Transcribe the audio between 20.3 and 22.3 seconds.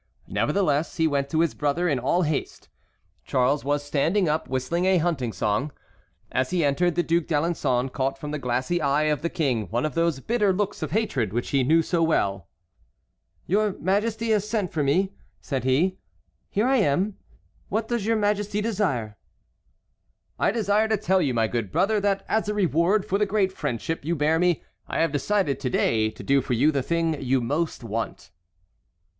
"I desire to tell you, my good brother, that